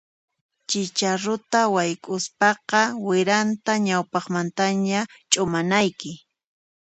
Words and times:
Chicharuta 0.69 1.61
wayk'uspaqa 1.75 2.81
wiranta 3.07 3.73
ñawpaqmantaña 3.87 4.99
ch'umanayki. 5.31 6.11